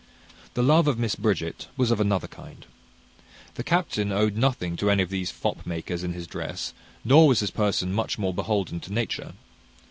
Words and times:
The 0.55 0.63
love 0.63 0.87
of 0.87 0.97
Miss 0.97 1.13
Bridget 1.13 1.67
was 1.77 1.91
of 1.91 1.99
another 1.99 2.27
kind. 2.27 2.65
The 3.53 3.63
captain 3.63 4.11
owed 4.11 4.35
nothing 4.35 4.75
to 4.77 4.89
any 4.89 5.03
of 5.03 5.11
these 5.11 5.29
fop 5.29 5.63
makers 5.63 6.03
in 6.03 6.13
his 6.13 6.25
dress, 6.25 6.73
nor 7.05 7.27
was 7.27 7.41
his 7.41 7.51
person 7.51 7.93
much 7.93 8.17
more 8.17 8.33
beholden 8.33 8.79
to 8.79 8.91
nature. 8.93 9.33